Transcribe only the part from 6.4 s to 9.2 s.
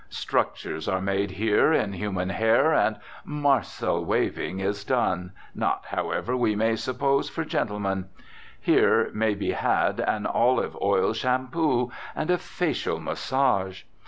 may suppose, for gentlemen. Here